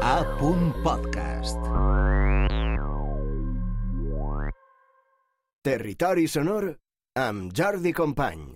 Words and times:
A. 0.00 0.24
Podcast. 0.82 1.58
Territori 5.60 6.26
sonor 6.26 6.78
amb 7.14 7.50
Jordi 7.52 7.92
Company. 7.92 8.54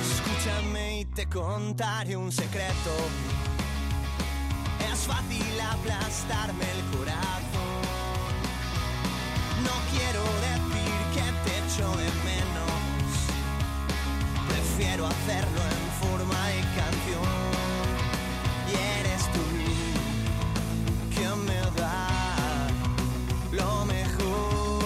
Escúchame 0.00 1.00
y 1.00 1.04
te 1.06 1.26
contaré 1.28 2.16
un 2.16 2.32
secreto. 2.32 2.94
Es 4.92 5.06
fácil 5.06 5.60
aplastarme 5.60 6.64
el 6.64 6.98
corazón. 6.98 7.51
En 15.38 15.90
forma 16.00 16.46
de 16.48 16.60
canción. 16.78 17.28
Y 18.68 18.72
eres 19.00 19.22
tú 19.34 19.44
que 21.14 21.28
me 21.46 21.60
da 21.80 22.68
lo 23.50 23.84
mejor. 23.84 24.82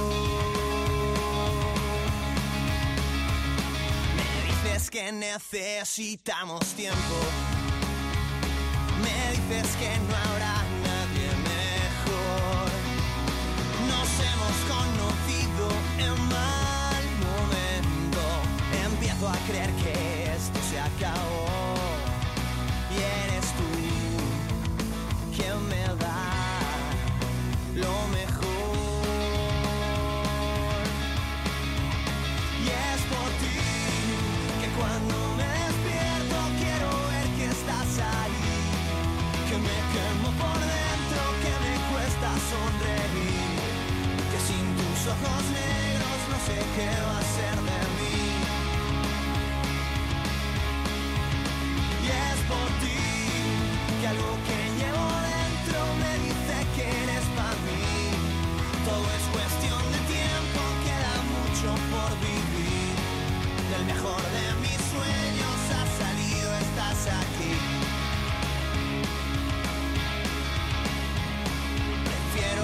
Me 4.16 4.28
dices 4.46 4.90
que 4.90 5.12
necesitamos 5.12 6.60
tiempo. 6.74 7.16
Me 9.02 9.30
dices 9.32 9.76
que 9.76 9.98
no 9.98 10.16
habrá 10.16 10.55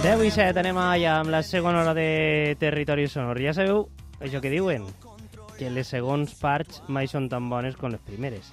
10 0.03 0.25
i 0.27 0.33
7, 0.34 0.58
anem 0.58 0.78
allà 0.83 1.12
amb 1.20 1.31
la 1.31 1.45
segona 1.47 1.78
hora 1.78 1.92
de 1.95 2.56
Territori 2.58 3.05
Sonor. 3.06 3.39
Ja 3.39 3.53
sabeu 3.55 3.84
això 4.19 4.41
que 4.42 4.50
diuen, 4.50 4.83
que 5.55 5.69
les 5.70 5.92
segons 5.92 6.33
parts 6.41 6.81
mai 6.91 7.06
són 7.06 7.28
tan 7.31 7.47
bones 7.47 7.77
com 7.78 7.92
les 7.92 8.03
primeres. 8.03 8.48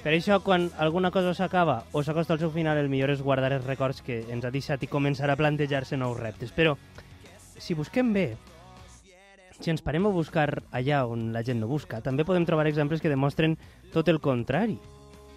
Per 0.00 0.14
això, 0.16 0.38
quan 0.40 0.70
alguna 0.80 1.10
cosa 1.12 1.34
s'acaba 1.36 1.82
o 1.92 2.00
s'acosta 2.00 2.32
al 2.32 2.40
seu 2.40 2.48
final, 2.54 2.80
el 2.80 2.88
millor 2.88 3.12
és 3.12 3.20
guardar 3.20 3.50
els 3.52 3.66
records 3.68 4.00
que 4.00 4.22
ens 4.32 4.48
ha 4.48 4.52
deixat 4.54 4.86
i 4.86 4.88
començar 4.88 5.28
a 5.28 5.36
plantejar-se 5.36 5.98
nous 6.00 6.16
reptes. 6.16 6.54
Però, 6.56 6.72
si 7.60 7.76
busquem 7.76 8.14
bé, 8.16 8.30
si 9.60 9.68
ens 9.68 9.84
parem 9.84 10.08
a 10.08 10.14
buscar 10.14 10.62
allà 10.72 11.02
on 11.04 11.34
la 11.34 11.42
gent 11.44 11.60
no 11.60 11.68
busca, 11.68 12.00
també 12.00 12.24
podem 12.24 12.46
trobar 12.48 12.64
exemples 12.70 13.04
que 13.04 13.12
demostren 13.12 13.58
tot 13.92 14.08
el 14.08 14.22
contrari 14.24 14.78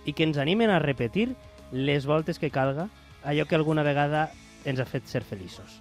i 0.08 0.16
que 0.16 0.24
ens 0.24 0.40
animen 0.40 0.72
a 0.72 0.80
repetir 0.80 1.34
les 1.76 2.08
voltes 2.08 2.40
que 2.40 2.54
calga 2.56 2.88
allò 3.28 3.44
que 3.50 3.60
alguna 3.60 3.84
vegada 3.84 4.30
ens 4.66 4.80
ha 4.80 4.86
fet 4.86 5.08
ser 5.08 5.24
feliços. 5.28 5.80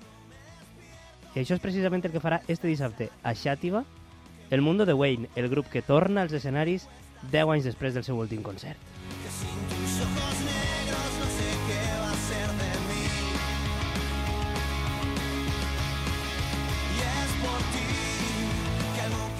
I 1.34 1.40
això 1.42 1.54
és 1.54 1.62
precisament 1.62 2.02
el 2.04 2.12
que 2.12 2.22
farà 2.22 2.40
este 2.48 2.66
dissabte 2.66 3.10
a 3.22 3.34
Xàtiva 3.38 3.84
el 4.50 4.62
Mundo 4.62 4.84
de 4.84 4.94
Wayne, 4.94 5.28
el 5.36 5.48
grup 5.48 5.68
que 5.70 5.80
torna 5.80 6.22
als 6.22 6.32
escenaris 6.34 6.88
10 7.30 7.52
anys 7.54 7.68
després 7.68 7.94
del 7.94 8.02
seu 8.02 8.18
últim 8.18 8.42
concert. 8.42 8.78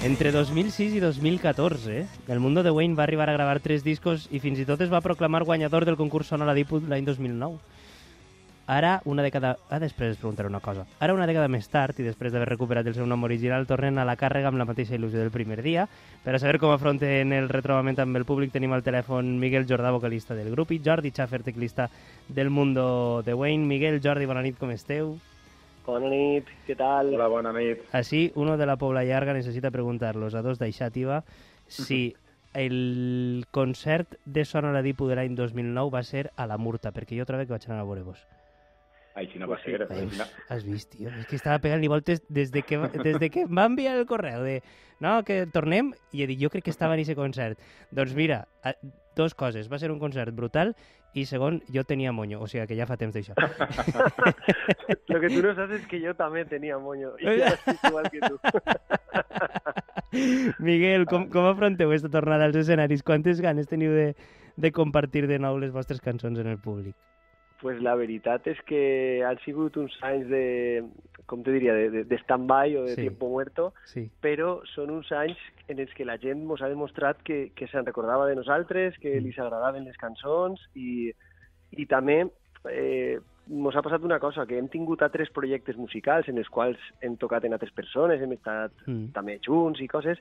Entre 0.00 0.30
2006 0.32 0.94
i 0.94 1.00
2014, 1.00 2.06
el 2.28 2.40
Mundo 2.40 2.62
de 2.62 2.70
Wayne 2.70 2.94
va 2.94 3.02
arribar 3.02 3.28
a 3.28 3.34
gravar 3.34 3.60
tres 3.60 3.82
discos 3.84 4.28
i 4.30 4.38
fins 4.40 4.62
i 4.62 4.64
tot 4.64 4.80
es 4.80 4.88
va 4.88 5.02
proclamar 5.04 5.42
guanyador 5.44 5.84
del 5.84 5.98
concurs 5.98 6.30
Sona 6.32 6.46
la 6.48 6.54
Diput 6.56 6.86
l'any 6.88 7.04
2009. 7.04 7.58
Ara, 8.70 9.00
una 9.04 9.24
dècada... 9.26 9.56
Ah, 9.66 9.80
després 9.82 10.12
us 10.12 10.18
preguntaré 10.20 10.46
una 10.46 10.60
cosa. 10.62 10.84
Ara, 11.02 11.14
una 11.16 11.26
dècada 11.26 11.48
més 11.50 11.66
tard, 11.66 11.96
i 11.98 12.04
després 12.06 12.30
d'haver 12.30 12.52
recuperat 12.52 12.86
el 12.86 12.94
seu 12.94 13.06
nom 13.10 13.24
original, 13.26 13.64
tornen 13.66 13.98
a 13.98 14.04
la 14.06 14.14
càrrega 14.14 14.46
amb 14.52 14.60
la 14.60 14.66
mateixa 14.68 14.94
il·lusió 14.94 15.18
del 15.18 15.32
primer 15.34 15.58
dia. 15.64 15.88
Per 16.22 16.36
a 16.36 16.38
saber 16.38 16.60
com 16.62 16.70
afronten 16.70 17.34
el 17.34 17.50
retrobament 17.50 17.98
amb 17.98 18.20
el 18.20 18.28
públic, 18.28 18.52
tenim 18.54 18.70
al 18.76 18.86
telèfon 18.86 19.32
Miguel 19.42 19.66
Jordà, 19.66 19.90
vocalista 19.90 20.38
del 20.38 20.52
grup, 20.54 20.70
i 20.70 20.78
Jordi 20.86 21.10
Schaffer, 21.10 21.42
teclista 21.42 21.88
del 22.28 22.54
Mundo 22.54 23.24
de 23.26 23.34
Wayne. 23.34 23.66
Miguel, 23.66 23.98
Jordi, 24.04 24.30
bona 24.30 24.46
nit, 24.46 24.54
com 24.62 24.70
esteu? 24.70 25.16
Bona 25.90 26.14
nit, 26.14 26.54
què 26.68 26.78
tal? 26.78 27.10
Hola, 27.18 27.26
bona 27.26 27.58
nit. 27.58 27.82
Así, 27.90 28.28
uno 28.38 28.54
de 28.56 28.70
la 28.70 28.78
Pobla 28.78 29.02
Llarga 29.02 29.34
necessita 29.34 29.74
preguntar-los 29.74 30.38
a 30.38 30.46
dos 30.46 30.62
d'Aixàtiva 30.62 31.24
si 31.66 32.04
el 32.54 33.48
concert 33.50 34.14
de 34.24 34.46
Sona 34.46 34.70
la 34.70 34.86
Dipu 34.86 35.10
de 35.10 35.18
l'any 35.18 35.34
2009 35.34 35.90
va 35.90 36.06
ser 36.06 36.28
a 36.36 36.46
la 36.46 36.58
Murta, 36.58 36.94
perquè 36.94 37.18
jo 37.18 37.26
trobo 37.26 37.42
que 37.42 37.58
vaig 37.58 37.66
anar 37.66 37.82
a 37.82 37.88
veure-vos. 37.88 38.30
Així 39.18 39.40
no 39.42 39.48
va 39.50 39.58
ser. 39.64 39.80
Ai, 39.88 40.04
així 40.04 40.20
no. 40.20 40.26
Has 40.48 40.62
vist, 40.66 40.92
tio? 40.94 41.10
És 41.10 41.26
que 41.26 41.36
estava 41.38 41.58
pegant-li 41.62 41.90
voltes 41.90 42.22
des 42.28 42.52
de 42.54 42.62
que, 42.62 42.78
des 43.02 43.18
de 43.18 43.30
que 43.32 43.46
em 43.48 43.58
va 43.58 43.66
enviar 43.66 43.96
el 43.98 44.06
correu 44.06 44.44
de 44.46 44.60
no, 45.00 45.16
que 45.24 45.46
tornem, 45.50 45.94
i 46.12 46.22
he 46.22 46.28
dit, 46.28 46.38
jo 46.38 46.50
crec 46.52 46.66
que 46.68 46.72
estava 46.74 46.94
en 46.94 47.02
aquest 47.02 47.18
concert. 47.18 47.60
Doncs 47.90 48.14
mira, 48.14 48.44
dos 49.16 49.34
coses. 49.34 49.70
Va 49.72 49.78
ser 49.80 49.90
un 49.90 49.98
concert 49.98 50.34
brutal 50.36 50.74
i 51.16 51.24
segon, 51.26 51.58
jo 51.74 51.82
tenia 51.88 52.12
moño, 52.14 52.38
o 52.38 52.46
sigui 52.46 52.68
que 52.70 52.76
ja 52.78 52.86
fa 52.86 52.98
temps 53.00 53.16
d'això. 53.16 53.34
Lo 55.08 55.20
que 55.20 55.28
tú 55.32 55.42
no 55.42 55.54
sabes 55.56 55.80
es 55.80 55.86
que 55.88 56.00
yo 56.00 56.14
también 56.14 56.48
tenía 56.48 56.78
moño. 56.78 57.14
Y 57.18 57.26
ahora 57.26 57.48
estoy 57.48 57.90
igual 57.90 58.10
que 58.10 58.20
tú. 58.20 58.38
Miguel, 60.58 61.06
com, 61.06 61.28
com 61.30 61.46
afronteu 61.46 61.90
aquesta 61.90 62.10
tornada 62.10 62.44
als 62.46 62.56
escenaris? 62.60 63.02
Quantes 63.02 63.40
ganes 63.40 63.70
teniu 63.70 63.94
de, 63.94 64.14
de 64.56 64.72
compartir 64.74 65.26
de 65.30 65.38
nou 65.42 65.58
les 65.58 65.72
vostres 65.74 66.02
cançons 66.02 66.38
en 66.38 66.50
el 66.50 66.58
públic? 66.58 66.94
Pues 67.60 67.76
la 67.84 67.92
veritat 67.94 68.46
és 68.48 68.60
que 68.64 69.20
han 69.26 69.36
sigut 69.44 69.76
uns 69.76 69.92
anys 70.06 70.26
de, 70.30 70.82
com 71.28 71.42
te 71.44 71.52
diria, 71.52 71.74
de, 71.76 72.04
de, 72.08 72.18
stand-by 72.22 72.76
o 72.80 72.84
de 72.86 72.94
Sí. 72.94 73.02
tiempo 73.02 73.28
muerto, 73.28 73.74
Sí. 73.84 74.06
però 74.22 74.62
són 74.74 74.90
uns 74.90 75.10
anys 75.12 75.36
en 75.68 75.78
els 75.78 75.92
que 75.92 76.06
la 76.08 76.16
gent 76.16 76.40
ens 76.48 76.62
ha 76.62 76.68
demostrat 76.72 77.20
que, 77.22 77.52
que 77.54 77.68
se'n 77.68 77.84
recordava 77.84 78.26
de 78.26 78.34
nosaltres, 78.36 78.96
que 78.98 79.20
Mm. 79.20 79.24
li 79.24 79.34
agradaven 79.36 79.84
les 79.84 79.96
cançons 79.98 80.58
i, 80.74 81.12
i 81.76 81.86
també 81.86 82.30
eh, 82.70 83.18
ens 83.50 83.76
ha 83.76 83.82
passat 83.82 84.02
una 84.02 84.18
cosa, 84.18 84.46
que 84.46 84.56
hem 84.56 84.68
tingut 84.68 85.02
altres 85.02 85.28
projectes 85.30 85.76
musicals 85.76 86.28
en 86.28 86.38
els 86.38 86.48
quals 86.48 86.78
hem 87.02 87.16
tocat 87.16 87.44
en 87.44 87.52
altres 87.52 87.72
persones, 87.72 88.20
hem 88.22 88.32
estat 88.32 88.72
Mm. 88.86 89.12
també 89.12 89.38
junts 89.44 89.80
i 89.80 89.88
coses, 89.88 90.18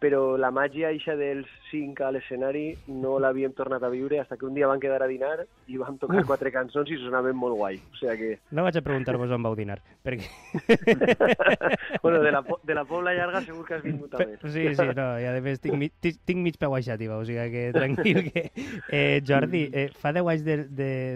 però 0.00 0.36
la 0.40 0.48
màgia 0.50 0.88
eixa 0.94 1.12
dels 1.16 1.44
cinc 1.70 2.00
a 2.00 2.08
l'escenari 2.10 2.70
no 2.88 3.18
l'havíem 3.20 3.52
tornat 3.52 3.82
a 3.84 3.90
viure 3.92 4.16
fins 4.24 4.40
que 4.40 4.46
un 4.48 4.54
dia 4.56 4.66
van 4.66 4.80
quedar 4.80 5.02
a 5.04 5.08
dinar 5.10 5.44
i 5.68 5.76
vam 5.76 5.98
tocar 6.00 6.22
Uf. 6.22 6.26
quatre 6.30 6.50
cançons 6.54 6.88
i 6.90 6.96
sonaven 7.02 7.36
molt 7.36 7.58
guai. 7.58 7.76
O 7.92 7.98
sigui 8.00 8.16
que, 8.16 8.30
No 8.56 8.64
vaig 8.64 8.78
a 8.80 8.82
preguntar-vos 8.86 9.30
on 9.36 9.42
vau 9.44 9.54
dinar, 9.58 9.76
perquè... 10.02 10.24
bueno, 12.02 12.20
de 12.20 12.32
la, 12.32 12.44
de 12.62 12.74
la 12.74 12.84
Pobla 12.84 13.12
Llarga 13.14 13.42
segur 13.44 13.64
que 13.68 13.74
has 13.76 13.82
vingut 13.84 14.10
també. 14.14 14.38
Sí, 14.44 14.64
sí, 14.74 14.86
no, 14.96 15.08
i 15.20 15.26
a 15.28 15.34
més 15.44 15.60
tinc, 15.60 15.76
mi- 15.78 15.90
ti- 16.00 16.16
tinc 16.24 16.40
mig 16.44 16.56
peu 16.60 16.74
a 16.74 16.80
Xàtiva, 16.84 17.18
o 17.20 17.24
sigui 17.28 17.46
que 17.52 17.66
tranquil 17.76 18.22
que... 18.32 18.46
Eh, 18.90 19.20
Jordi, 19.26 19.66
eh, 19.72 19.88
fa 20.00 20.12
10 20.16 20.32
anys 20.32 20.46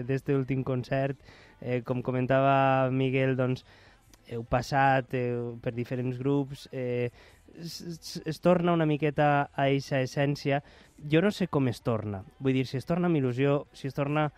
d'este 0.07 0.35
últim 0.37 0.63
concert, 0.63 1.17
eh, 1.61 1.81
com 1.85 2.01
comentava 2.05 2.89
Miguel, 2.93 3.35
doncs, 3.39 3.65
heu 4.29 4.41
passat 4.49 5.13
eh, 5.13 5.33
per 5.61 5.73
diferents 5.77 6.17
grups, 6.17 6.67
eh, 6.73 7.09
es, 7.59 8.21
es, 8.25 8.41
torna 8.41 8.73
una 8.73 8.85
miqueta 8.85 9.49
a 9.53 9.67
eixa 9.69 10.01
essència. 10.01 10.61
Jo 11.11 11.21
no 11.21 11.31
sé 11.31 11.47
com 11.47 11.69
es 11.71 11.81
torna. 11.85 12.23
Vull 12.39 12.57
dir, 12.57 12.65
si 12.69 12.77
es 12.77 12.85
torna 12.85 13.11
amb 13.11 13.19
il·lusió, 13.21 13.65
si 13.73 13.87
es 13.87 13.95
torna 13.95 14.29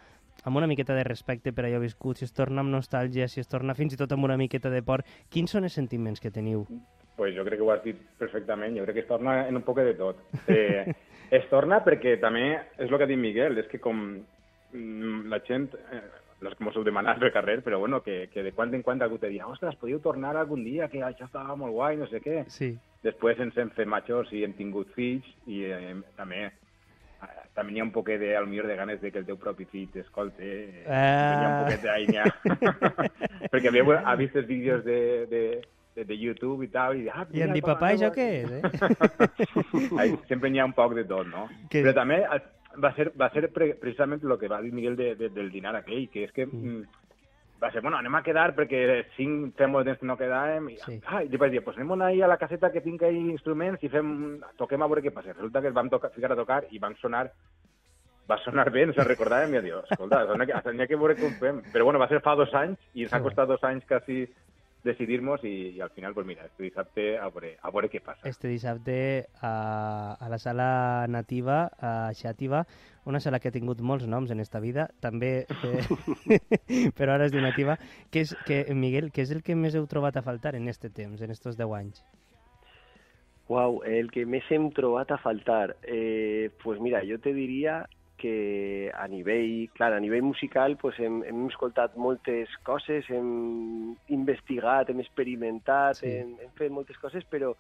amb 0.43 0.57
una 0.57 0.67
miqueta 0.67 0.95
de 0.95 1.03
respecte 1.03 1.51
per 1.53 1.65
allò 1.65 1.81
viscut, 1.81 2.19
si 2.19 2.27
es 2.27 2.33
torna 2.33 2.61
amb 2.61 2.71
nostàlgia, 2.73 3.27
si 3.27 3.41
es 3.41 3.49
torna 3.49 3.75
fins 3.75 3.95
i 3.95 3.99
tot 3.99 4.13
amb 4.13 4.29
una 4.29 4.37
miqueta 4.37 4.69
de 4.69 4.83
por, 4.85 5.03
quins 5.33 5.51
són 5.51 5.67
els 5.67 5.75
sentiments 5.75 6.21
que 6.23 6.31
teniu? 6.31 6.67
pues 7.17 7.35
jo 7.35 7.43
crec 7.43 7.57
que 7.57 7.65
ho 7.65 7.71
has 7.73 7.83
dit 7.83 7.97
perfectament. 8.19 8.77
Jo 8.77 8.85
crec 8.85 8.99
que 8.99 9.03
es 9.03 9.09
torna 9.09 9.47
en 9.47 9.57
un 9.57 9.65
poc 9.65 9.81
de 9.81 9.95
tot. 9.97 10.21
Eh, 10.47 10.85
es 11.39 11.49
torna 11.49 11.81
perquè 11.83 12.15
també, 12.21 12.51
és 12.77 12.85
el 12.85 12.95
que 12.95 13.07
ha 13.07 13.09
dit 13.09 13.19
Miguel, 13.19 13.57
és 13.57 13.67
que 13.71 13.81
com 13.83 14.03
mm, 14.13 15.25
la 15.33 15.41
gent, 15.47 15.71
eh, 15.91 16.03
les 16.45 16.53
que 16.53 16.69
heu 16.69 16.85
demanat 16.85 17.17
pel 17.19 17.33
carrer, 17.33 17.57
però 17.65 17.79
bueno, 17.81 18.03
que, 18.05 18.27
que 18.29 18.45
de 18.45 18.53
quan 18.53 18.73
en 18.77 18.85
quan 18.85 19.01
algú 19.01 19.17
te 19.17 19.33
dia, 19.33 19.49
ostres, 19.49 19.75
podíeu 19.81 19.99
tornar 19.99 20.35
algun 20.37 20.63
dia, 20.63 20.87
que 20.93 21.01
això 21.01 21.25
estava 21.25 21.57
molt 21.57 21.73
guai, 21.73 21.97
no 21.97 22.07
sé 22.07 22.21
què. 22.21 22.43
Sí. 22.53 22.75
Després 23.03 23.39
ens 23.39 23.57
hem 23.57 23.69
fet 23.75 23.87
majors 23.87 24.31
i 24.33 24.43
hem 24.43 24.53
tingut 24.57 24.89
fills 24.95 25.25
i 25.47 25.63
eh, 25.69 25.95
també 26.17 26.47
també 27.57 27.71
n'hi 27.73 27.81
ha 27.81 27.85
un 27.87 27.91
poquet 27.91 28.19
de, 28.21 28.29
millor 28.45 28.67
de 28.69 28.75
ganes 28.77 28.99
de 29.01 29.09
que 29.11 29.17
el 29.17 29.25
teu 29.25 29.37
propi 29.41 29.65
fill 29.65 29.87
t'escolte. 29.89 30.43
Eh, 30.45 30.83
Ah. 30.85 31.33
N'hi 31.33 31.45
ha 31.45 31.49
un 31.49 31.63
poquet 31.63 31.81
d'ainya. 31.87 32.23
Perquè 33.51 33.71
havia 33.71 34.01
ha 34.05 34.13
vist 34.19 34.35
els 34.37 34.45
vídeos 34.45 34.83
de, 34.85 34.99
de, 35.31 35.41
de, 35.95 36.05
de 36.05 36.17
YouTube 36.17 36.65
i 36.65 36.69
tal, 36.69 36.95
i, 36.99 37.07
ah, 37.09 37.23
I 37.31 37.39
mira, 37.39 37.53
dic, 37.55 37.63
com 37.65 37.73
papà, 37.73 37.89
això 37.95 38.11
acaba". 38.11 38.21
què 38.21 38.27
és? 38.43 38.51
Eh? 38.51 39.97
Ai, 40.03 40.13
sempre 40.29 40.51
n'hi 40.53 40.61
ha 40.61 40.67
un 40.69 40.75
poc 40.77 40.93
de 40.97 41.05
tot, 41.09 41.25
no? 41.31 41.47
Que- 41.71 41.81
Però 41.81 41.95
també 41.97 42.19
eh, 42.21 42.39
va 42.77 42.93
ser, 42.93 43.09
va 43.17 43.31
ser 43.33 43.47
pre 43.53 43.71
precisament 43.81 44.21
el 44.23 44.37
que 44.37 44.47
va 44.53 44.61
dir 44.61 44.71
Miguel 44.73 44.95
de, 44.99 45.15
de, 45.15 45.29
del 45.33 45.49
dinar 45.51 45.73
aquell, 45.79 46.05
que 46.13 46.27
és 46.27 46.31
que 46.35 46.45
mm. 46.45 46.83
Va 47.61 47.71
ser, 47.71 47.81
bueno, 47.81 47.97
anem 47.97 48.15
a 48.15 48.21
quedar 48.23 48.51
perquè 48.55 49.05
cinc 49.15 49.55
fem 49.57 49.71
molt 49.73 49.85
temps 49.87 49.99
que 49.99 50.05
no 50.05 50.17
quedàvem, 50.17 50.69
i, 50.69 50.77
Sí. 50.85 50.99
ah, 51.07 51.23
i 51.23 51.37
vaig 51.41 51.51
dir, 51.51 51.63
pues 51.63 51.77
anem 51.77 52.01
ahí 52.01 52.21
a 52.21 52.27
la 52.27 52.37
caseta 52.37 52.71
que 52.71 52.81
tinc 52.81 53.01
ahí 53.03 53.17
instruments 53.31 53.83
i 53.83 53.89
fem, 53.89 54.39
toquem 54.57 54.81
a 54.83 54.87
veure 54.87 55.01
què 55.01 55.11
passa. 55.13 55.33
Resulta 55.33 55.61
que 55.61 55.71
vam 55.71 55.89
tocar, 55.89 56.11
ficar 56.11 56.31
a 56.31 56.35
tocar 56.35 56.63
i 56.71 56.79
van 56.79 56.95
sonar 56.97 57.31
va 58.29 58.37
sonar 58.43 58.69
bé, 58.69 58.81
ens 58.83 58.97
en 58.99 59.05
recordàvem 59.07 59.53
i 59.55 59.61
dius, 59.63 59.85
escolta, 59.89 60.25
n'hi 60.35 60.43
ha, 60.43 60.45
que- 60.45 60.53
veure 60.99 61.15
com 61.15 61.31
fem. 61.39 61.61
Però 61.71 61.85
bueno, 61.85 61.97
va 61.99 62.09
ser 62.09 62.19
fa 62.19 62.35
dos 62.35 62.53
anys 62.53 62.77
i 62.93 63.03
ens 63.03 63.13
ha 63.13 63.21
costat 63.23 63.47
dos 63.47 63.63
anys 63.63 63.85
quasi 63.87 64.27
decidir-nos 64.87 65.43
i, 65.45 65.53
i 65.75 65.81
al 65.83 65.91
final, 65.91 66.15
pues 66.15 66.25
mira, 66.25 66.45
este 66.47 66.63
dissabte 66.63 67.07
a 67.19 67.27
veure, 67.29 67.55
a 67.61 67.71
veure 67.73 67.89
què 67.91 68.01
passa. 68.03 68.23
Este 68.29 68.49
dissabte 68.49 68.97
a, 69.41 70.15
a 70.19 70.29
la 70.31 70.39
sala 70.41 70.69
nativa, 71.11 71.65
a 71.77 72.13
Xàtiva, 72.17 72.63
una 73.07 73.21
sala 73.23 73.39
que 73.39 73.51
ha 73.51 73.55
tingut 73.55 73.83
molts 73.83 74.07
noms 74.07 74.31
en 74.31 74.43
esta 74.43 74.61
vida, 74.63 74.89
també, 75.03 75.31
eh, 75.47 76.91
però 76.97 77.15
ara 77.15 77.27
es 77.27 77.35
diu 77.35 77.43
nativa, 77.43 77.77
que 78.11 78.25
és, 78.25 78.33
que, 78.47 78.63
Miguel, 78.75 79.11
què 79.11 79.27
és 79.27 79.35
el 79.35 79.43
que 79.43 79.55
més 79.55 79.75
heu 79.75 79.87
trobat 79.91 80.17
a 80.17 80.25
faltar 80.25 80.55
en 80.55 80.67
este 80.71 80.89
temps, 80.89 81.21
en 81.21 81.35
estos 81.35 81.59
10 81.59 81.75
anys? 81.77 82.01
Uau, 83.47 83.79
el 83.87 84.09
que 84.11 84.25
més 84.27 84.47
hem 84.51 84.67
trobat 84.75 85.13
a 85.15 85.21
faltar. 85.23 85.77
Eh, 85.87 86.49
pues 86.63 86.81
mira, 86.83 86.99
jo 87.07 87.15
te 87.23 87.31
diria 87.31 87.85
que 88.17 88.91
a 88.93 89.07
nivell, 89.07 89.69
clar, 89.73 89.93
a 89.93 89.99
nivell 89.99 90.23
musical 90.23 90.75
pues 90.77 90.97
hem, 90.99 91.21
hem 91.23 91.45
escoltat 91.47 91.95
moltes 91.95 92.49
coses, 92.63 93.05
hem 93.09 93.95
investigat, 94.09 94.89
hem 94.89 94.99
experimentat, 94.99 95.95
Sí. 96.01 96.07
hem, 96.09 96.35
hem 96.41 96.51
fet 96.57 96.71
moltes 96.71 96.97
coses, 96.97 97.23
però 97.29 97.53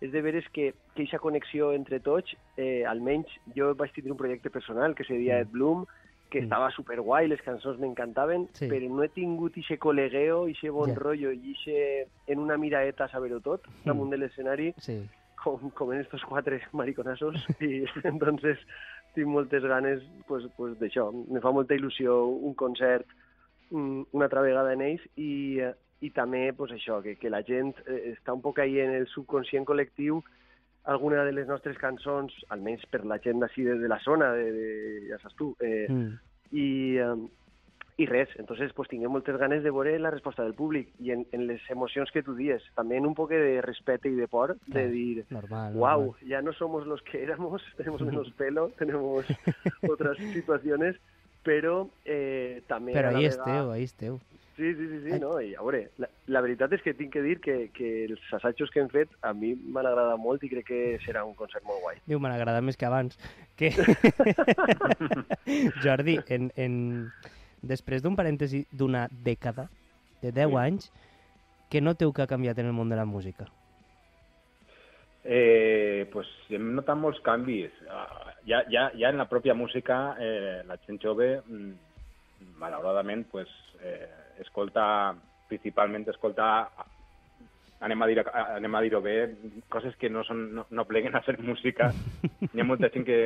és 0.00 0.12
de 0.12 0.20
veres 0.22 0.44
que 0.52 0.74
que 0.94 1.02
aquesta 1.02 1.18
connexió 1.18 1.72
entre 1.72 1.98
tots, 2.00 2.36
eh, 2.56 2.84
almenys 2.86 3.26
jo 3.56 3.74
vaig 3.74 3.90
tindre 3.92 4.12
un 4.12 4.18
projecte 4.18 4.50
personal 4.50 4.94
que 4.94 5.02
se 5.04 5.14
deia 5.14 5.38
Mm. 5.38 5.40
Ed 5.42 5.48
Bloom, 5.50 5.86
que 6.30 6.40
Mm. 6.40 6.44
estava 6.44 6.70
superguai, 6.70 7.26
les 7.28 7.40
cançons 7.42 7.78
m'encantaven, 7.80 8.48
Sí. 8.52 8.68
però 8.68 8.88
no 8.90 9.02
he 9.02 9.08
tingut 9.08 9.56
ixe 9.56 9.78
col·legueo, 9.78 10.48
ixe 10.50 10.70
bon 10.70 10.90
Ja. 10.90 10.94
rotllo 10.96 11.32
i 11.32 11.50
ixe 11.50 12.06
en 12.26 12.38
una 12.38 12.56
miraeta 12.58 13.08
saber-ho 13.08 13.40
tot 13.40 13.62
damunt 13.84 14.10
de 14.10 14.18
l'escenari 14.18 14.72
Sí. 14.78 15.08
com, 15.42 15.70
com 15.70 15.92
en 15.92 16.00
estos 16.00 16.22
quatre 16.24 16.60
mariconazos 16.72 17.34
i 17.60 17.84
entonces 18.04 18.58
tinc 19.14 19.30
moltes 19.30 19.64
ganes 19.64 20.02
pues, 20.28 20.46
pues 20.56 20.76
d'això. 20.80 21.10
Me 21.30 21.40
fa 21.40 21.52
molta 21.54 21.76
il·lusió 21.76 22.16
un 22.26 22.54
concert 22.58 23.06
mm, 23.70 24.10
una 24.12 24.28
altra 24.28 24.42
vegada 24.44 24.74
en 24.74 24.82
ells 24.84 25.04
i, 25.16 25.60
eh, 25.62 25.72
i 26.04 26.10
també 26.10 26.52
pues, 26.56 26.74
això, 26.74 27.00
que, 27.02 27.16
que 27.20 27.32
la 27.32 27.42
gent 27.46 27.74
eh, 27.86 28.14
està 28.14 28.34
un 28.34 28.42
poc 28.44 28.60
ahí 28.60 28.80
en 28.82 28.94
el 28.98 29.06
subconscient 29.12 29.66
col·lectiu 29.68 30.22
alguna 30.84 31.24
de 31.24 31.32
les 31.32 31.48
nostres 31.48 31.78
cançons, 31.80 32.34
almenys 32.52 32.84
per 32.92 33.04
la 33.08 33.16
gent 33.24 33.40
d'ací 33.40 33.64
de, 33.64 33.78
de 33.80 33.88
la 33.88 33.98
zona, 34.04 34.34
de, 34.36 34.50
de, 34.52 34.68
ja 35.08 35.18
saps 35.22 35.38
tu, 35.38 35.54
eh, 35.64 35.86
Mm. 35.88 36.18
i, 36.52 36.66
eh, 37.00 37.14
i 37.96 38.06
res, 38.06 38.28
entonces 38.42 38.72
pues 38.74 38.88
tinguem 38.90 39.12
moltes 39.14 39.36
ganes 39.38 39.62
de 39.62 39.70
veure 39.70 39.98
la 40.02 40.10
resposta 40.10 40.42
del 40.42 40.54
públic 40.58 40.88
i 40.98 41.12
en, 41.14 41.26
en 41.30 41.46
les 41.46 41.62
emocions 41.70 42.10
que 42.10 42.24
tu 42.26 42.34
dies, 42.34 42.62
també 42.74 42.96
en 42.98 43.06
un 43.06 43.14
poc 43.14 43.30
de 43.30 43.60
respecte 43.62 44.08
i 44.10 44.16
de 44.18 44.26
por, 44.26 44.56
de 44.66 44.88
dir, 44.90 45.24
Normal. 45.30 45.74
wow, 45.74 46.00
normal. 46.10 46.28
ya 46.28 46.42
no 46.42 46.52
somos 46.52 46.86
los 46.86 47.02
que 47.02 47.22
éramos, 47.22 47.62
tenemos 47.76 48.02
menos 48.02 48.30
pelo, 48.38 48.70
tenemos 48.78 49.24
otras 49.88 50.18
situaciones, 50.18 50.96
pero 51.44 51.90
eh, 52.04 52.62
també... 52.66 52.92
Però 52.96 53.10
ahí 53.14 53.28
vegada- 53.28 53.44
esteu, 53.44 53.70
ahí 53.70 53.84
esteu. 53.84 54.18
Sí, 54.56 54.72
sí, 54.74 54.86
sí, 54.86 54.98
sí 55.02 55.12
Ai. 55.12 55.18
no? 55.18 55.32
I 55.42 55.54
a 55.58 55.62
veure, 55.66 55.90
la, 55.98 56.06
la 56.30 56.40
veritat 56.40 56.72
és 56.76 56.82
que 56.82 56.92
tinc 56.94 57.10
que 57.12 57.22
dir 57.22 57.40
que, 57.42 57.70
que 57.74 58.04
els 58.06 58.22
assajos 58.36 58.70
que 58.70 58.78
hem 58.80 58.88
fet 58.88 59.10
a 59.26 59.32
mi 59.34 59.50
m'han 59.58 59.86
agradat 59.90 60.18
molt 60.22 60.44
i 60.46 60.50
crec 60.52 60.66
que 60.68 60.82
serà 61.02 61.24
un 61.26 61.34
concert 61.34 61.66
molt 61.66 61.82
guai. 61.82 61.98
Diu, 62.06 62.20
m'han 62.22 62.36
agradat 62.36 62.62
més 62.62 62.78
que 62.78 62.86
abans. 62.86 63.18
Que... 63.58 63.72
Jordi, 65.82 66.20
en, 66.28 66.52
en... 66.56 66.76
després 67.64 68.02
d'un 68.02 68.16
parèntesi 68.16 68.66
d'una 68.72 69.08
dècada, 69.10 69.68
de 70.22 70.30
10 70.32 70.48
Sí. 70.50 70.56
anys, 70.56 70.92
què 71.70 71.80
noteu 71.82 72.12
que 72.12 72.22
ha 72.22 72.26
canviat 72.30 72.58
en 72.58 72.66
el 72.66 72.72
món 72.72 72.88
de 72.88 72.96
la 72.96 73.04
música? 73.04 73.46
Eh, 75.24 76.06
pues 76.12 76.28
hem 76.52 76.74
notat 76.76 76.98
molts 77.00 77.20
canvis. 77.24 77.72
Ah, 77.88 78.20
Ja, 78.44 78.58
ja, 78.68 78.90
ja 78.92 79.08
en 79.08 79.16
la 79.16 79.24
pròpia 79.24 79.54
música, 79.56 80.16
eh, 80.20 80.60
la 80.68 80.76
gent 80.84 81.00
jove, 81.00 81.40
mm, 81.46 81.70
malauradament, 82.60 83.26
pues, 83.30 83.48
eh, 83.80 84.06
escolta, 84.38 85.14
principalment 85.48 86.06
escolta, 86.10 86.68
anem 87.80 88.02
a 88.02 88.06
dir 88.06 88.18
anem 88.18 88.74
a 88.74 88.82
dir-ho 88.82 89.00
bé, 89.00 89.34
coses 89.70 89.96
que 89.96 90.10
no, 90.10 90.22
són, 90.24 90.54
no, 90.54 90.66
no 90.68 90.84
pleguen 90.84 91.16
a 91.16 91.22
ser 91.24 91.38
música. 91.40 91.88
Hi 92.52 92.60
ha 92.60 92.64
molta 92.64 92.90
gent 92.90 93.06
que, 93.06 93.18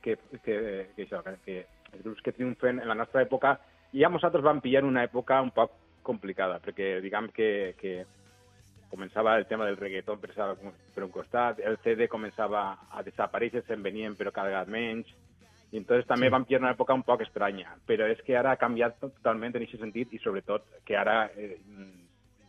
que, 0.00 0.16
que, 0.42 0.56
que, 0.96 1.04
això, 1.04 1.22
que, 1.22 1.36
que 1.44 1.66
els 1.92 2.04
grups 2.04 2.22
que 2.24 2.32
triomfen 2.36 2.80
en 2.82 2.88
la 2.88 2.96
nostra 2.98 3.22
època, 3.24 3.56
i 3.92 4.02
ja 4.02 4.10
nosaltres 4.12 4.44
vam 4.44 4.60
pillar 4.60 4.84
una 4.84 5.04
època 5.06 5.40
un 5.42 5.50
poc 5.56 5.72
complicada, 6.04 6.58
perquè 6.64 6.98
diguem 7.04 7.30
que, 7.34 7.74
que 7.80 7.94
començava 8.90 9.36
el 9.36 9.46
tema 9.46 9.66
del 9.68 9.76
reggaeton 9.76 10.20
per, 10.20 10.32
per 10.94 11.04
un 11.04 11.12
costat, 11.12 11.60
el 11.60 11.78
CD 11.84 12.08
començava 12.08 12.70
a 12.90 13.02
desaparèixer, 13.04 13.64
se'n 13.66 13.82
venien 13.84 14.16
però 14.16 14.32
cada 14.32 14.48
vegada 14.52 14.72
menys, 14.72 15.10
i 15.70 15.76
entonces 15.76 16.06
també 16.08 16.30
vam 16.32 16.46
pillar 16.48 16.62
una 16.62 16.72
època 16.72 16.96
un 16.96 17.04
poc 17.04 17.26
estranya, 17.26 17.74
però 17.86 18.06
és 18.08 18.20
que 18.24 18.36
ara 18.36 18.54
ha 18.54 18.60
canviat 18.60 18.96
totalment 19.02 19.56
en 19.56 19.66
aquest 19.66 19.82
sentit 19.82 20.14
i 20.16 20.20
sobretot 20.22 20.64
que 20.88 20.96
ara 20.96 21.26
eh, 21.36 21.58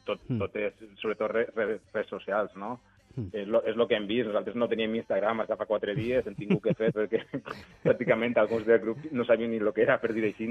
tot, 0.05 0.21
Mm. 0.29 0.39
tot 0.39 0.55
és, 0.55 0.73
sobretot 1.01 1.31
re, 1.31 1.45
re, 1.55 1.65
redes 1.93 2.09
socials, 2.09 2.55
no? 2.55 2.79
Mm. 3.19 3.29
És 3.33 3.47
lo, 3.47 3.63
és 3.67 3.75
lo 3.75 3.87
que 3.87 3.95
hem 3.95 4.07
vist, 4.07 4.27
nosaltres 4.27 4.55
no 4.55 4.67
teníem 4.71 4.95
Instagram 4.95 5.43
fins 5.43 5.57
fa 5.59 5.65
quatre 5.69 5.95
dies, 5.95 6.25
hem 6.27 6.35
tingut 6.35 6.63
que 6.63 6.73
fer 6.73 6.91
perquè 6.95 7.23
pràcticament 7.85 8.37
alguns 8.37 8.65
del 8.65 8.79
grup 8.79 9.05
no 9.11 9.25
sabien 9.25 9.51
ni 9.51 9.57
el 9.57 9.73
que 9.73 9.83
era, 9.83 9.99
per 9.99 10.13
dir 10.13 10.25
així, 10.25 10.49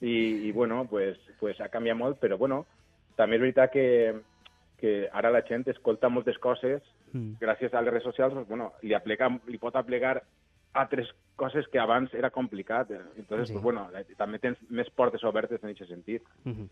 i, 0.00 0.16
i 0.48 0.52
bueno, 0.52 0.86
pues, 0.90 1.18
pues 1.40 1.60
ha 1.60 1.68
canviat 1.68 1.96
molt, 1.96 2.20
però 2.20 2.38
bueno, 2.38 2.64
també 3.16 3.36
és 3.36 3.42
veritat 3.42 3.72
que, 3.72 3.86
que 4.78 5.08
ara 5.12 5.30
la 5.30 5.42
gent 5.42 5.66
escolta 5.68 6.08
moltes 6.08 6.38
coses 6.38 6.82
Mm. 7.12 7.38
gràcies 7.40 7.72
a 7.72 7.80
les 7.80 7.92
redes 7.92 8.04
socials, 8.04 8.34
doncs, 8.34 8.48
bueno, 8.48 8.72
li, 8.82 8.94
aplega, 8.94 9.30
li 9.46 9.58
pot 9.62 9.76
aplegar 9.76 10.18
altres 10.76 11.08
coses 11.36 11.68
que 11.68 11.78
abans 11.78 12.12
era 12.14 12.30
complicat. 12.30 12.90
Entonces, 13.16 13.48
Sí. 13.48 13.54
pues, 13.54 13.62
bueno, 13.62 13.88
també 14.16 14.38
tens 14.38 14.58
més 14.68 14.90
portes 14.90 15.24
obertes 15.24 15.62
en 15.62 15.70
aquest 15.70 15.90
sentit. 15.90 16.22
Mhm. 16.44 16.68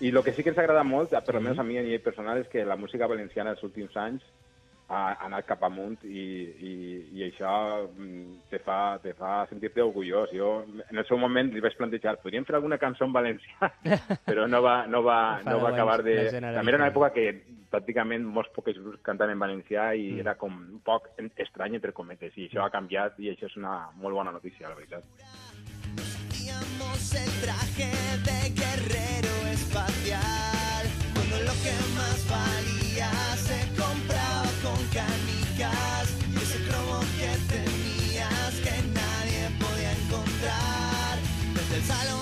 I 0.00 0.08
el 0.08 0.22
que 0.22 0.32
sí 0.32 0.42
que 0.42 0.50
ens 0.50 0.58
agrada 0.58 0.84
molt, 0.84 1.10
per 1.10 1.36
almenys 1.36 1.58
a 1.58 1.62
mi 1.62 1.78
a 1.78 1.82
nivell 1.82 2.02
personal, 2.02 2.38
és 2.38 2.48
que 2.48 2.64
la 2.64 2.76
música 2.76 3.06
valenciana 3.06 3.52
els 3.52 3.62
últims 3.62 3.96
anys 3.96 4.22
ha, 4.88 5.16
anat 5.26 5.46
cap 5.48 5.62
amunt 5.66 5.98
i, 6.06 6.22
i, 6.68 6.72
i 7.18 7.24
això 7.26 7.52
mm, 7.88 8.46
te 8.50 8.60
fa, 8.64 8.98
te 9.02 9.14
fa 9.18 9.44
sentir-te 9.50 9.82
orgullós. 9.82 10.32
Jo, 10.36 10.52
en 10.66 11.02
el 11.02 11.06
seu 11.08 11.18
moment, 11.20 11.50
li 11.52 11.62
vaig 11.64 11.76
plantejar, 11.78 12.18
podríem 12.22 12.46
fer 12.48 12.58
alguna 12.58 12.78
cançó 12.82 13.06
en 13.08 13.14
valencià, 13.16 13.70
però 14.28 14.46
no 14.50 14.62
va, 14.64 14.78
no 14.90 15.02
va, 15.06 15.20
no 15.46 15.60
va 15.62 15.72
acabar 15.74 16.02
de... 16.06 16.18
També 16.38 16.74
era 16.74 16.82
una 16.82 16.90
època 16.92 17.12
que 17.16 17.28
pràcticament 17.72 18.24
molts 18.24 18.52
pocs 18.54 18.78
grups 18.78 19.02
cantaven 19.06 19.34
en 19.34 19.42
valencià 19.42 19.90
i 19.94 20.06
Mm. 20.06 20.20
era 20.22 20.36
com 20.38 20.54
un 20.54 20.80
poc 20.84 21.08
estrany, 21.18 21.74
entre 21.76 21.92
cometes, 21.92 22.32
i 22.38 22.46
això 22.46 22.62
ha 22.64 22.70
canviat 22.70 23.18
i 23.18 23.32
això 23.32 23.50
és 23.50 23.56
una 23.58 23.90
molt 24.00 24.14
bona 24.14 24.32
notícia, 24.32 24.68
la 24.68 24.74
veritat. 24.78 25.04
El 27.16 27.32
traje 27.40 27.90
de 28.26 28.38
guerrero 28.60 29.34
espacial 29.52 30.86
Cuando 31.14 31.38
lo 31.38 31.52
que 31.62 31.74
más 31.96 32.28
valía 32.28 32.55
el 41.76 42.15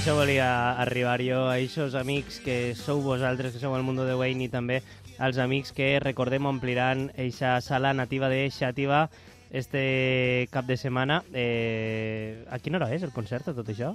això 0.00 0.14
volia 0.16 0.80
arribar 0.80 1.18
jo, 1.20 1.42
a 1.50 1.58
aquests 1.58 1.94
amics 1.98 2.38
que 2.40 2.72
sou 2.78 3.02
vosaltres, 3.04 3.52
que 3.52 3.60
sou 3.60 3.74
al 3.76 3.82
Mundo 3.84 4.06
de 4.08 4.14
Wayne, 4.16 4.46
i 4.46 4.48
també 4.48 4.78
als 5.20 5.36
amics 5.36 5.74
que, 5.76 5.90
recordem, 6.00 6.46
ompliran 6.48 7.10
eixa 7.20 7.58
sala 7.60 7.90
nativa 7.92 8.30
de 8.32 8.46
Xàtiva 8.48 9.10
este 9.52 10.48
cap 10.54 10.64
de 10.64 10.78
setmana. 10.80 11.20
Eh, 11.34 12.46
a 12.48 12.56
quina 12.64 12.80
hora 12.80 12.88
és 12.96 13.04
el 13.04 13.12
concert, 13.12 13.50
tot 13.52 13.68
això? 13.68 13.90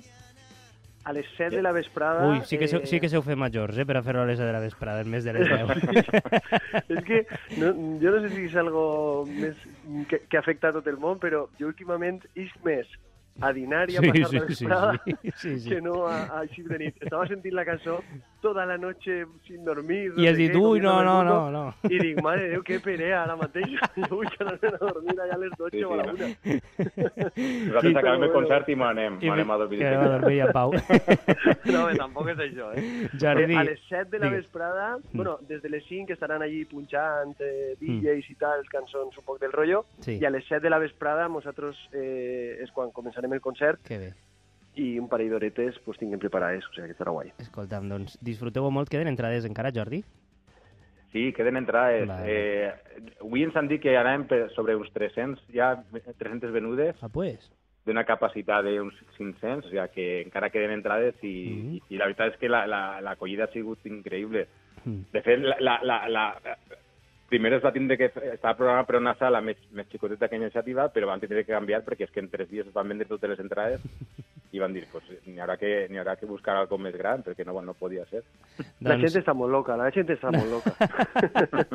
A 1.10 1.16
les 1.16 1.26
7 1.40 1.56
de 1.56 1.64
la 1.66 1.74
vesprada... 1.74 2.28
Ui, 2.30 2.44
sí 2.46 2.60
que, 2.62 2.70
seu, 2.70 2.84
eh, 2.86 2.92
sí 2.92 3.00
que 3.02 3.10
seu 3.10 3.26
fer 3.26 3.40
majors, 3.42 3.80
eh, 3.82 3.88
per 3.90 3.98
a 3.98 4.04
fer-ho 4.06 4.22
a 4.22 4.30
les 4.30 4.38
7 4.38 4.46
de 4.46 4.54
la 4.54 4.62
vesprada, 4.62 5.02
en 5.02 5.10
més 5.10 5.26
de 5.26 5.34
les 5.34 5.50
10. 5.50 6.06
és 7.00 7.02
que 7.10 7.24
no, 7.58 7.74
jo 8.04 8.14
no 8.14 8.22
sé 8.28 8.30
si 8.36 8.46
és 8.52 8.62
algo 8.62 8.86
més 9.32 9.58
que, 10.12 10.22
que 10.30 10.38
afecta 10.38 10.70
a 10.70 10.78
tot 10.78 10.86
el 10.92 11.02
món, 11.02 11.18
però 11.24 11.48
jo 11.58 11.74
últimament 11.74 12.22
és 12.38 12.54
més 12.68 12.94
a 13.42 13.52
dinar 13.54 13.90
i 13.90 13.98
a 13.98 14.02
Sí, 14.02 14.08
passar 14.12 14.30
sí, 14.30 14.36
la 14.38 14.42
sí, 14.42 14.48
vesprada 14.48 15.02
sí, 15.06 15.16
sí, 15.36 15.60
sí. 15.60 15.70
que 15.74 15.82
no 15.82 16.06
a, 16.08 16.22
a 16.26 16.40
així 16.46 16.64
de 16.64 16.78
nit. 16.80 17.02
Estava 17.04 17.28
sentint 17.28 17.54
la 17.56 17.66
cançó 17.66 18.00
tota 18.42 18.64
la 18.66 18.78
noche 18.78 19.26
sin 19.48 19.66
dormir. 19.66 20.14
I 20.22 20.28
has 20.28 20.38
dit, 20.38 20.54
ui, 20.56 20.80
no, 20.80 21.04
no, 21.04 21.24
no, 21.26 21.50
no. 21.52 21.64
I 21.90 21.98
dic, 22.00 22.22
mare 22.22 22.44
de 22.44 22.50
Déu, 22.56 22.62
que 22.64 22.80
perea 22.80 23.24
ara 23.24 23.36
mateix. 23.36 23.74
Jo 23.98 24.10
vull 24.20 24.30
anar 24.40 24.60
a 24.62 24.78
dormir 24.78 25.16
allà 25.20 25.34
a 25.34 25.38
les 25.42 25.52
12 25.58 25.72
Sí, 25.76 25.84
o 25.84 25.94
a 25.94 25.98
la 25.98 26.06
sí, 26.06 26.12
1. 26.46 26.62
Nosaltres 27.36 27.92
Sí, 27.92 27.96
acabem 27.98 28.24
el 28.28 28.32
concert 28.32 28.70
i 28.70 28.76
m'anem, 28.80 29.18
I 29.22 29.30
m'anem 29.32 29.52
a 29.52 29.58
dormir. 29.64 29.80
Que 29.82 29.88
anem 29.90 30.06
a 30.06 30.12
dormir 30.18 30.42
a 30.46 30.52
pau. 30.54 30.72
No, 31.74 31.86
bé, 31.90 31.96
tampoc 31.98 32.30
és 32.36 32.44
això, 32.46 32.70
eh? 32.78 32.86
Jordi, 33.20 33.56
a 33.58 33.64
les 33.68 33.82
7 33.90 34.10
de 34.14 34.20
la 34.20 34.30
digues. 34.30 34.44
vesprada, 34.46 34.92
Mm. 34.96 35.18
bueno, 35.18 35.38
des 35.48 35.62
de 35.62 35.70
les 35.70 35.84
5 35.88 36.14
estaran 36.14 36.42
allí 36.42 36.64
punxant 36.66 37.36
eh, 37.40 37.76
DJs 37.80 38.30
i 38.30 38.36
tal, 38.40 38.62
cançons 38.70 39.18
un 39.18 39.24
poc 39.26 39.40
del 39.42 39.52
rotllo, 39.52 39.86
Sí. 40.06 40.18
i 40.22 40.26
a 40.26 40.30
les 40.30 40.46
7 40.48 40.62
de 40.62 40.70
la 40.70 40.78
vesprada 40.80 41.28
nosaltres 41.28 41.76
eh, 41.94 42.60
és 42.64 42.72
quan 42.72 42.92
començarem 42.92 43.25
el 43.34 43.42
concert 43.42 43.82
Que 43.84 43.98
bé. 43.98 44.14
i 44.76 45.00
un 45.00 45.08
parell 45.08 45.30
d'horetes 45.32 45.80
pues, 45.86 45.98
tinguem 45.98 46.20
preparades, 46.20 46.66
o 46.68 46.74
sigui 46.74 46.88
que 46.88 46.94
estarà 46.98 47.12
guai. 47.12 47.32
Escolta'm, 47.40 47.88
doncs 47.90 48.18
disfruteu 48.22 48.70
molt. 48.72 48.90
Queden 48.90 49.08
entrades 49.08 49.46
encara, 49.46 49.72
Jordi? 49.74 50.04
Sí, 51.12 51.32
queden 51.34 51.56
entrades. 51.56 52.08
Vale. 52.08 52.26
Eh, 52.28 52.72
avui 53.22 53.44
ens 53.44 53.56
han 53.56 53.70
dit 53.70 53.82
que 53.82 53.94
anàvem 53.98 54.26
per 54.28 54.50
sobre 54.52 54.76
uns 54.76 54.92
300, 54.92 55.40
ja 55.54 55.74
300 56.18 56.52
venudes, 56.52 56.98
Ah, 57.02 57.08
pues. 57.08 57.40
d'una 57.86 58.04
capacitat 58.04 58.66
d'uns 58.66 58.94
500, 59.16 59.66
o 59.66 59.70
sigui 59.70 59.88
que 59.94 60.22
encara 60.24 60.50
queden 60.50 60.72
entrades 60.72 61.16
i, 61.24 61.34
Mhm. 61.56 61.74
i, 61.76 61.82
i 61.96 61.98
la 61.98 62.06
veritat 62.06 62.34
és 62.34 62.38
que 62.40 62.50
la- 62.50 62.66
la- 62.68 63.00
l'acollida 63.00 63.46
ha 63.46 63.54
sigut 63.54 63.80
increïble. 63.86 64.48
Mm. 64.84 65.02
De 65.14 65.22
fet, 65.22 65.40
la, 65.40 65.56
la, 65.60 65.80
la, 65.84 66.10
la, 66.10 66.40
primer 67.30 67.54
es 67.58 67.64
va 67.64 67.74
tindre 67.74 67.98
que... 67.98 68.12
Estava 68.36 68.58
programat 68.58 68.88
per 68.90 69.00
una 69.00 69.16
sala 69.20 69.42
més, 69.42 69.60
més 69.76 69.90
xicoteta 69.92 70.30
que 70.30 70.40
iniciativa, 70.40 70.90
però 70.94 71.10
van 71.10 71.24
tindre 71.24 71.44
que 71.44 71.54
canviar 71.54 71.84
perquè 71.86 72.08
és 72.08 72.14
que 72.14 72.24
en 72.24 72.30
tres 72.32 72.50
dies 72.52 72.68
es 72.68 72.76
van 72.76 72.90
vendre 72.92 73.10
totes 73.10 73.34
les 73.34 73.44
entrades 73.44 73.84
i 74.56 74.62
van 74.62 74.72
dir, 74.72 74.86
pues, 74.92 75.04
n'hi 75.26 75.42
haurà, 75.44 75.58
que, 75.60 75.70
haurà 75.92 76.16
que 76.16 76.30
buscar 76.30 76.56
algo 76.56 76.78
més 76.80 76.96
gran, 76.96 77.24
perquè 77.26 77.44
no, 77.48 77.58
no 77.66 77.76
podia 77.76 78.06
ser. 78.08 78.22
La 78.86 78.94
Doncs, 78.94 79.04
gent 79.04 79.22
està 79.22 79.36
molt 79.36 79.52
loca, 79.52 79.76
la 79.76 79.90
gent 79.92 80.14
està 80.16 80.32
molt 80.32 80.48
loca. 80.54 80.72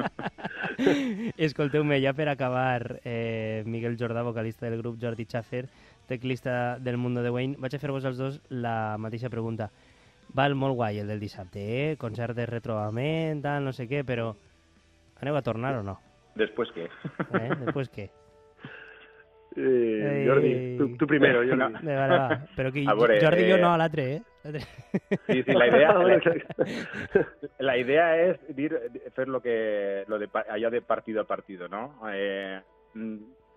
escolteu-me, 1.50 2.00
ja 2.00 2.14
per 2.16 2.30
acabar, 2.32 3.00
eh, 3.04 3.62
Miguel 3.66 3.98
Jordà, 4.00 4.24
vocalista 4.24 4.64
del 4.66 4.80
grup, 4.80 4.96
Jordi 5.02 5.28
Schaffer, 5.28 5.66
teclista 6.08 6.78
del 6.80 6.96
Mundo 6.96 7.22
de 7.22 7.30
Wayne, 7.34 7.60
vaig 7.60 7.76
a 7.76 7.82
fer-vos 7.82 8.06
els 8.08 8.18
dos 8.18 8.40
la 8.48 8.96
mateixa 8.98 9.28
pregunta. 9.28 9.68
Val 10.32 10.54
molt 10.54 10.78
guai 10.78 11.02
el 11.02 11.10
del 11.10 11.20
dissabte, 11.20 11.60
eh? 11.60 11.96
Concert 11.98 12.38
de 12.38 12.46
retrobament, 12.48 13.42
tal, 13.44 13.66
no 13.66 13.74
sé 13.76 13.90
què, 13.90 14.06
però 14.06 14.30
aneu 15.22 15.36
a 15.36 15.42
tornar 15.42 15.76
o 15.78 15.84
no? 15.86 15.98
Després 16.40 16.72
què? 16.76 16.88
Eh? 16.88 17.50
Després 17.66 17.92
què? 17.94 18.10
Eh. 19.56 20.22
Jordi, 20.28 20.50
tu 20.96 21.08
primero, 21.10 21.40
Jordi. 21.42 21.58
No. 21.58 21.80
De 21.82 21.94
vale, 21.96 22.18
va. 22.22 22.36
Però 22.54 22.70
que 22.70 22.84
A 22.86 22.94
veure, 22.94 23.16
Jordi 23.18 23.48
eh, 23.50 23.56
no, 23.58 23.72
eh? 23.82 24.20
Sí, 25.26 25.42
sí, 25.42 25.52
la 25.52 25.66
idea, 25.66 25.92
Bueno, 25.98 26.20
la, 27.58 27.76
idea 27.76 28.36
dir, 28.54 28.70
fer 29.12 29.26
lo 29.26 29.42
que, 29.42 30.04
lo 30.06 30.20
de, 30.20 30.28
allò 30.48 30.70
de 30.70 30.82
partido 30.82 31.20
a 31.20 31.26
partido, 31.26 31.68
no? 31.68 31.98
Eh, 32.14 32.60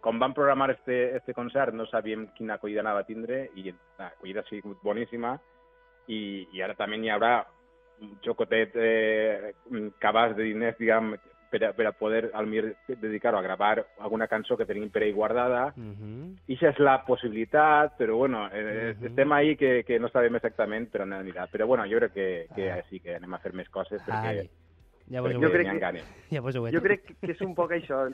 com 0.03 0.19
vam 0.19 0.33
programar 0.33 0.71
este, 0.71 1.15
este 1.15 1.33
concert 1.33 1.73
no 1.73 1.85
sabíem 1.87 2.27
quina 2.35 2.57
acollida 2.57 2.81
anava 2.83 3.05
a 3.05 3.07
tindre 3.07 3.45
i 3.55 3.69
l'acollida 3.71 4.41
ha 4.43 4.49
sigut 4.49 4.81
boníssima 4.83 5.37
i, 6.11 6.43
i 6.51 6.61
ara 6.61 6.75
també 6.75 6.99
n'hi 6.99 7.11
haurà 7.13 7.37
un 8.03 8.17
xocotet 8.25 8.75
eh, 8.75 9.53
cabàs 10.03 10.35
de 10.35 10.49
diners, 10.49 10.75
diguem, 10.75 11.13
per 11.53 11.63
a, 11.65 11.73
per 11.77 11.85
a 11.85 11.91
poder 11.93 12.31
al 12.33 12.47
millor 12.49 12.71
dedicar-ho 12.87 13.37
a 13.37 13.43
gravar 13.45 13.85
alguna 13.99 14.27
cançó 14.27 14.57
que 14.57 14.65
tenim 14.65 14.89
per 14.89 15.03
ahí 15.03 15.11
guardada 15.13 15.71
Mhm. 15.75 16.39
i 16.47 16.57
és 16.59 16.79
la 16.79 17.03
possibilitat, 17.05 17.93
però 17.99 18.17
bueno, 18.17 18.47
eh, 18.51 18.95
Mhm. 18.97 19.05
estem 19.05 19.31
ahí 19.33 19.55
que, 19.55 19.83
que 19.83 19.99
no 19.99 20.09
sabem 20.09 20.35
exactament 20.35 20.89
per 20.89 21.01
on 21.01 21.13
anirà. 21.13 21.47
Però 21.51 21.67
bueno, 21.67 21.85
jo 21.85 21.99
crec 21.99 22.13
que, 22.13 22.47
que 22.55 22.71
Ah. 22.71 22.81
sí 22.89 22.99
que 22.99 23.15
anem 23.15 23.33
a 23.33 23.39
fer 23.39 23.53
més 23.53 23.69
coses 23.69 24.01
perquè. 24.01 24.49
Ja 25.11 25.19
vos 25.21 25.33
Jo 25.33 25.39
crec 25.51 25.67
que- 25.67 25.95
he 26.31 26.71
Jo 26.71 26.81
crec 26.81 27.03
que 27.19 27.31
és 27.33 27.41
un 27.41 27.53
poc 27.53 27.71
això, 27.71 28.07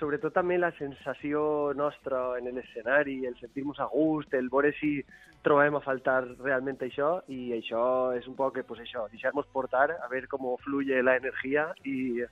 sobretot 0.00 0.32
també 0.34 0.58
la 0.58 0.72
sensació 0.72 1.72
nostra 1.74 2.36
en 2.38 2.52
l'escenari, 2.54 3.24
el 3.24 3.36
sentir-nos 3.38 3.78
a 3.80 3.86
gust, 3.86 4.34
el 4.34 4.48
veure 4.50 4.72
si 4.80 5.02
trobem 5.42 5.76
a 5.76 5.80
faltar 5.80 6.24
realment 6.42 6.78
això, 6.80 7.22
i 7.28 7.52
això 7.52 8.16
és 8.18 8.26
un 8.26 8.34
poc, 8.34 8.58
pues 8.66 8.80
això, 8.80 9.08
deixar-nos 9.10 9.46
portar, 9.46 9.92
a 9.92 10.08
veure 10.08 10.26
com 10.26 10.56
fluye 10.58 11.02
la 11.02 11.16
energia, 11.16 11.72
i, 11.84 12.22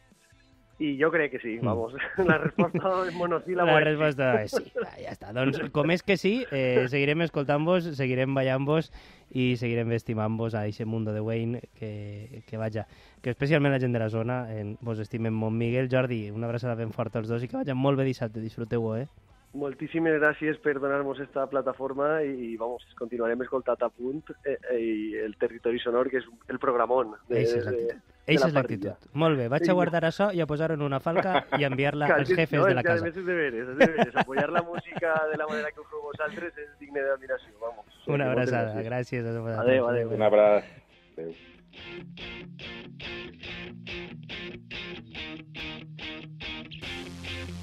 i 0.80 0.96
jo 1.00 1.10
crec 1.12 1.30
que 1.32 1.38
sí, 1.38 1.58
Mm. 1.60 1.66
vamos, 1.66 1.92
la 2.26 2.38
resposta 2.38 2.92
és 3.06 3.14
monosíl·labo. 3.14 3.70
La 3.70 3.80
resposta 3.84 4.42
és 4.42 4.50
sí. 4.56 4.72
Va, 4.76 4.90
ja 4.98 5.12
està. 5.12 5.32
Doncs 5.36 5.60
com 5.72 5.90
és 5.90 6.02
que 6.02 6.16
sí, 6.16 6.44
eh, 6.50 6.86
seguirem 6.88 7.22
escoltant-vos, 7.22 7.90
seguirem 7.96 8.34
ballant-vos 8.34 8.90
i 9.32 9.56
seguirem 9.56 9.92
estimant-vos 9.92 10.54
a 10.54 10.64
aquest 10.66 10.84
mundo 10.88 11.12
de 11.12 11.20
Wayne 11.20 11.60
que, 11.78 12.42
que 12.46 12.56
vaja, 12.58 12.86
que 13.22 13.30
especialment 13.30 13.72
la 13.72 13.80
gent 13.80 13.92
de 13.92 14.00
la 14.02 14.08
zona 14.08 14.46
en, 14.52 14.76
vos 14.80 14.98
estimem 14.98 15.32
molt. 15.34 15.54
Miguel, 15.54 15.88
Jordi, 15.92 16.30
una 16.30 16.46
abraçada 16.48 16.74
ben 16.74 16.90
forta 16.92 17.18
als 17.20 17.28
dos 17.28 17.42
i 17.44 17.48
que 17.48 17.56
vaja 17.60 17.74
molt 17.74 17.98
bé 18.00 18.04
dissabte, 18.08 18.40
disfruteu-ho, 18.40 18.96
eh? 18.96 19.06
Moltíssimes 19.52 20.14
gràcies 20.16 20.56
per 20.64 20.78
donar-nos 20.80 21.18
esta 21.20 21.44
plataforma 21.46 22.22
i 22.24 22.54
vamos, 22.56 22.86
continuarem 22.96 23.42
escoltant 23.44 23.82
a 23.84 23.90
punt 23.92 24.22
eh, 24.48 24.56
eh, 24.72 25.24
el 25.26 25.36
territori 25.36 25.78
sonor, 25.78 26.08
que 26.08 26.22
és 26.22 26.28
el 26.48 26.58
programón. 26.58 27.12
De, 27.28 27.44
de 27.44 27.98
Eixa 28.26 28.46
la 28.46 28.50
és 28.50 28.54
l'actitud. 28.54 29.06
Molt 29.18 29.38
bé, 29.40 29.48
vaig 29.50 29.66
a 29.66 29.74
guardar 29.74 30.04
això 30.06 30.28
i 30.30 30.40
a 30.42 30.46
posar-ho 30.46 30.76
en 30.78 30.84
una 30.86 31.00
falca 31.02 31.40
i 31.58 31.66
enviar-la 31.66 32.06
als 32.16 32.30
jefes 32.30 32.60
no, 32.60 32.66
de 32.70 32.76
la 32.78 32.84
a 32.84 32.86
casa. 32.86 33.02
més 33.08 33.16
és 33.16 33.26
deberes, 33.26 33.72
és 33.72 33.80
deberes. 33.80 34.14
Apoyar 34.22 34.48
la 34.54 34.62
música 34.62 35.16
de 35.32 35.40
la 35.40 35.48
manera 35.50 35.72
que 35.72 35.82
ho 35.82 35.86
feu 35.90 36.04
vosaltres 36.06 36.54
és 36.54 36.70
digne 36.78 37.02
d'admiració, 37.02 37.50
vamos. 37.60 37.98
Una 38.06 38.30
abraçada, 38.30 38.78
gràcies. 38.82 39.26
gràcies. 39.26 39.58
Adéu, 39.58 39.88
adéu. 39.90 40.14
Un 40.14 40.22
abraç. 40.22 40.70
Adéu. 41.16 41.34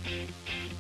No 0.10 0.79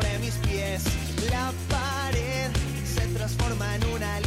sobre 0.00 0.18
mis 0.18 0.34
pies. 0.36 0.82
La 1.30 1.52
pared 1.68 2.50
se 2.84 3.06
transforma 3.08 3.74
en 3.76 3.84
una 3.86 4.20